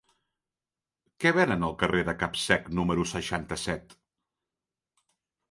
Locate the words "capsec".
2.23-2.67